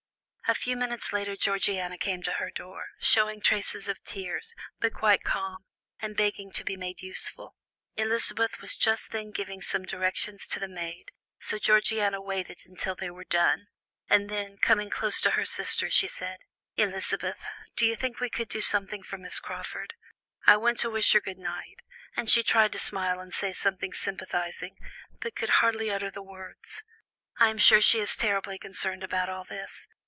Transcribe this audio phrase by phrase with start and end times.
[0.47, 5.23] A few minutes later Georgiana came to her door, showing traces of tears, but quite
[5.23, 5.63] calm,
[6.01, 7.55] and begging to be made useful.
[7.95, 13.09] Elizabeth was just then giving some directions to the maid, so Georgiana waited until they
[13.09, 13.67] were done,
[14.09, 16.39] and then, coming close to her sister, she said:
[16.75, 17.45] "Elizabeth,
[17.77, 19.93] do you think we could do anything for Miss Crawford?
[20.47, 21.81] I went to wish her good night,
[22.17, 24.75] and she tried to smile and say something sympathizing,
[25.21, 26.83] but could hardly utter the words.
[27.39, 29.87] I am sure she is terribly concerned about all this.